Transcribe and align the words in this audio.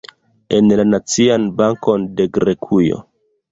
En 0.59 0.71
la 0.79 0.85
Nacian 0.93 1.45
Bankon 1.61 2.09
de 2.21 2.29
Grekujo. 2.41 3.01